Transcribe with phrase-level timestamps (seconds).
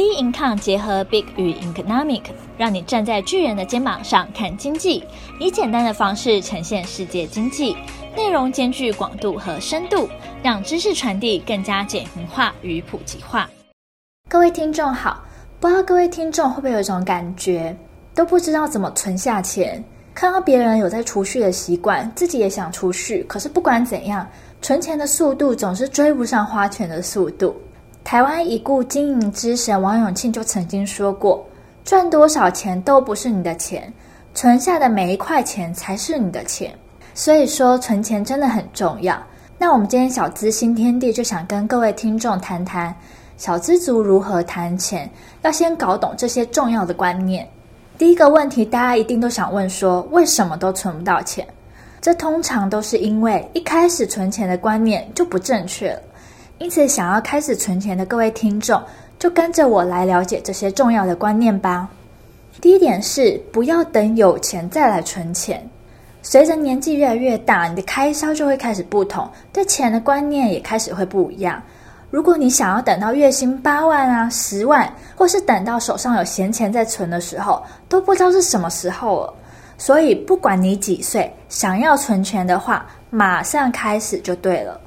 [0.00, 2.22] B Income 结合 Big 与 Economic，
[2.56, 5.04] 让你站在巨人的肩膀上看经济，
[5.38, 7.76] 以简单的方式呈现世界经济，
[8.16, 10.08] 内容兼具广度和深度，
[10.42, 13.46] 让知识传递更加简明化与普及化。
[14.26, 15.22] 各位听众好，
[15.60, 17.76] 不知道各位听众会不会有一种感觉，
[18.14, 24.26] 都不知道怎么存下钱，看到别人有在储蓄的习惯，自己也想储蓄，可是不管怎样，
[24.62, 27.54] 存钱的速度总是追不上花钱的速度。
[28.10, 31.46] 台湾已故经营之神王永庆就曾经说过
[31.86, 33.92] ：“赚多少钱都不是你的钱，
[34.34, 36.76] 存下的每一块钱才是你的钱。”
[37.14, 39.16] 所以说，存钱真的很重要。
[39.56, 42.92] 那我们今天小资新天地就想跟各位听众谈谈
[43.36, 45.08] 小资族如何谈钱，
[45.42, 47.48] 要先搞懂这些重要的观念。
[47.96, 51.46] 第一个问题，大家一定都想问说：为什么都存不到钱？
[52.00, 55.96] 这通常都是因为一开始存钱的观念就不正确。
[56.60, 58.78] 因此，想要开始存钱的各位听众，
[59.18, 61.88] 就跟着我来了解这些重要的观念吧。
[62.60, 65.66] 第一点是，不要等有钱再来存钱。
[66.22, 71.60] 随着年纪越来越大，你的开销就会开始不同，对钱的观念也开始会不一样。
[72.10, 79.34] 如果你想要等到月薪八万啊、十万，或是等到手上有闲钱再存的时候，都不知道是什么时候了。
[79.78, 84.78] 所以，不管你几岁，想要存钱的话，马上开始就对了。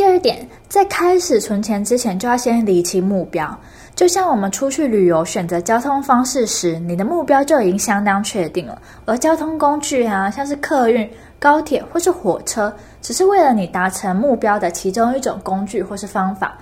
[0.00, 3.54] 第二点，在开始存钱之前，就要先厘清目标。
[3.94, 8.80] 就像我们出去旅游选择交通方式时，你的目标就已经相当确定了。
[9.04, 11.06] 而交通工具啊，像是客运、
[11.38, 16.56] 高铁或是火车，只是为了你达成目标的其中一种工具或是方法。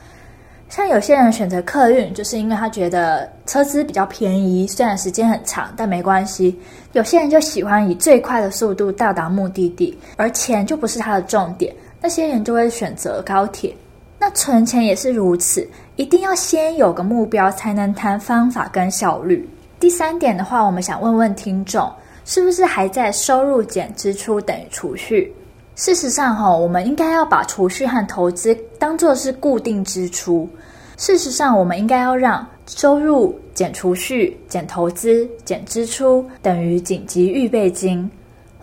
[0.68, 6.58] 像有些人选择客运，就是因为他觉得车资比较便宜，虽然时间很长，但没关系。
[6.92, 11.72] 有些人就喜欢以最快的速度到达目的地，而钱就不是他的重点。
[12.00, 13.74] 那些人就会选择高铁，
[14.18, 19.48] 那存钱也是如此，一定要先有个目标，才能谈方法跟效率。
[19.80, 21.90] 第三点的话，我们想问问听众，
[22.24, 25.32] 是不是还在收入减支出等于储蓄？
[25.76, 30.48] 事实上，哈，我们应该要把储蓄和投资当作是固定支出。
[30.96, 38.10] 事实上，我们应该要让收入减储蓄减投资减支出等于紧急预备金。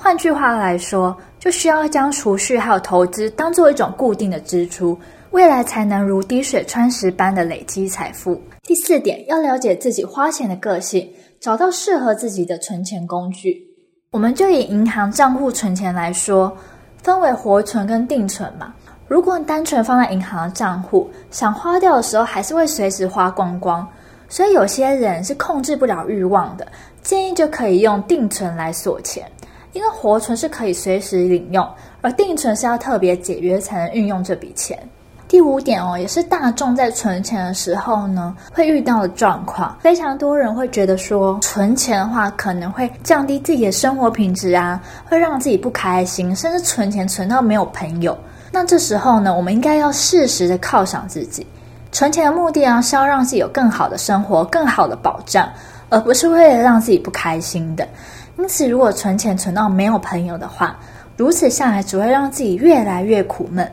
[0.06, 4.96] 换句话来说，就需要将储蓄还有投资当做一种固定的支出，
[5.32, 8.40] 未来才能如滴水穿石般的累积财富。
[8.62, 13.60] 第四点，要了解自己花钱的个性，找到适合自己的存钱工具。
[14.12, 16.56] 我们就以银行账户存钱来说，
[17.02, 18.76] 分为活存跟定存嘛。
[19.08, 23.88] 如果你单纯放在银行的账户，想花掉的时候还是会随时花光光，
[24.30, 26.68] 所以有些人是控制不了欲望的，
[27.02, 29.28] 建议就可以用定存来锁钱。
[29.76, 31.68] 因为活存是可以随时领用，
[32.02, 34.80] 而定存是要特别解约才能运用这笔钱。
[35.28, 39.78] 第五点哦，也是大众在存钱的时候呢，会遇到的状况。
[39.82, 48.18] 非常多人会觉得说，存钱的话可能会降低自己的生活品质啊，会让自己不开心，甚至存钱存到没有朋友。
[48.52, 51.46] 那这时候呢，我们应该要适时的犒赏自己。
[51.92, 55.50] 存钱的目的啊，是要让自己有更好的生活、更好的保障，
[55.90, 57.86] 而不是为了让自己不开心的。
[58.38, 60.78] 因此，如果存钱存到没有朋友的话，
[61.16, 63.72] 如此下来只会让自己越来越苦闷。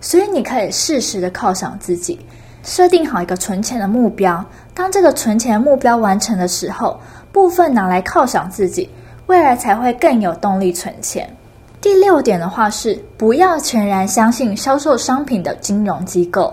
[0.00, 2.18] 所以，你可以适时的犒赏自己，
[2.62, 4.44] 设定好一个存钱的目标。
[4.74, 7.00] 当这个存钱目标完成的时候，
[7.30, 8.90] 部分拿来犒赏自己，
[9.26, 11.28] 未来才会更有动力存钱。
[11.80, 16.52] 第六点的话是，不要全然相信销售商品的金融机构。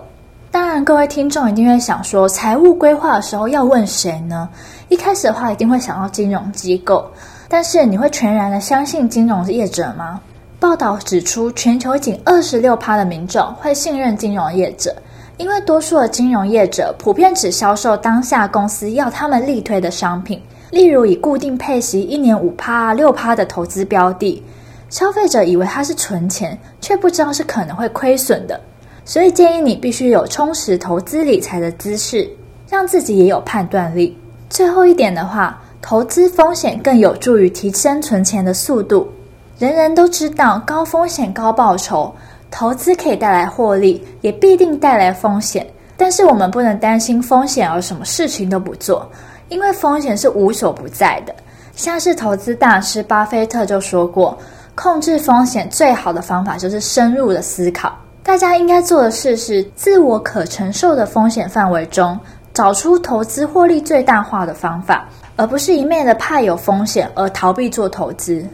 [0.50, 4.48] 当然，各位听众一定会想说，财务规划的时候要问谁呢？
[4.88, 7.12] 一开始的话，一定会想到金融机构。
[7.52, 10.22] 但是你会全然的相信金融业者吗？
[10.60, 14.96] 报道指出，全球仅二十六趴的民众会信任金融业者，
[15.38, 20.40] 因为多数的金融业者普遍只销售当下公司要他们力推的商品，
[20.70, 24.44] 例如以固定配息一年五趴、六趴的投资标的，
[24.92, 28.62] 消费者以为它是存钱，却不知道是可能会亏损的。
[29.06, 32.30] 所以建议你必须有充实投资理财的知识，
[32.70, 34.16] 让自己也有判断力。
[34.52, 35.60] 最后一点的话。
[35.82, 39.10] 投资风险更有助于提升存钱的速度。
[39.58, 42.14] 人人都知道高风险高报酬，
[42.50, 45.66] 投资可以带来获利，也必定带来风险。
[45.98, 49.10] 但是我们不能担心风险而什么事情都不做，
[49.50, 51.36] 因为风险是无所不在的。
[51.76, 54.38] 像是投资大师巴菲特就说过，
[54.76, 57.98] 控制风险最好的方法就是深入的思考。
[58.24, 62.18] 大家应该做的事是，自我可承受的风险范围中，
[62.54, 65.08] 找出投资获利最大化的方法。
[65.36, 68.46] 而不是一昧的怕有风险而逃避做投资。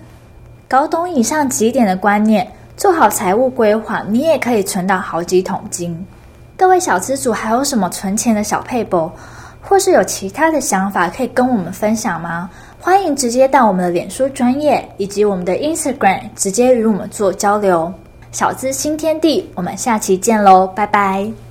[0.67, 2.47] 搞懂以上几点的观念，
[2.77, 6.05] 做好财务规划，你也可以存到好几桶金。
[6.55, 9.11] 各位小资主还有什么存钱的小配博？
[9.67, 12.47] 或是有其他的想法可以跟我们分享吗？
[12.79, 17.91] 欢迎直接到我们的脸书专业以及我们的 Instagram 直接与我们做交流。
[18.31, 21.44] 小资新天地，我们下期见喽，拜拜。